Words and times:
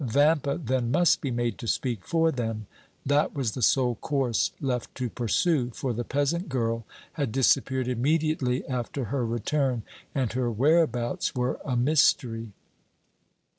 Vampa 0.03 0.57
then 0.57 0.89
must 0.89 1.21
be 1.21 1.29
made 1.29 1.59
to 1.59 1.67
speak 1.67 2.03
for 2.07 2.31
them; 2.31 2.65
that 3.05 3.35
was 3.35 3.51
the 3.51 3.61
sole 3.61 3.93
course 3.93 4.51
left 4.59 4.95
to 4.95 5.11
pursue, 5.11 5.69
for 5.69 5.93
the 5.93 6.03
peasant 6.03 6.49
girl 6.49 6.85
had 7.13 7.31
disappeared 7.31 7.87
immediately 7.87 8.65
after 8.67 9.03
her 9.13 9.23
return, 9.23 9.83
and 10.15 10.33
her 10.33 10.49
whereabouts 10.49 11.35
were 11.35 11.59
a 11.63 11.77
mystery. 11.77 12.51